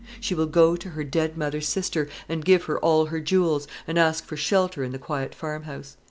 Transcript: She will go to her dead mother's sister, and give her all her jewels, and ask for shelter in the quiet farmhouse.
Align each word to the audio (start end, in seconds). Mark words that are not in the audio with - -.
She 0.19 0.33
will 0.33 0.47
go 0.47 0.75
to 0.75 0.89
her 0.89 1.03
dead 1.03 1.37
mother's 1.37 1.67
sister, 1.67 2.09
and 2.27 2.43
give 2.43 2.63
her 2.63 2.79
all 2.79 3.05
her 3.05 3.19
jewels, 3.19 3.67
and 3.87 3.99
ask 3.99 4.25
for 4.25 4.35
shelter 4.35 4.83
in 4.83 4.93
the 4.93 4.97
quiet 4.97 5.35
farmhouse. 5.35 5.95